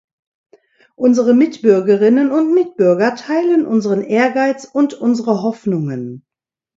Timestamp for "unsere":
0.95-1.35, 4.95-5.43